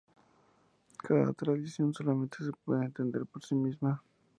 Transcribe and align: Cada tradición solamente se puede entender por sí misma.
Cada 0.97 1.31
tradición 1.33 1.93
solamente 1.93 2.37
se 2.43 2.51
puede 2.65 2.85
entender 2.85 3.23
por 3.27 3.45
sí 3.45 3.53
misma. 3.53 4.01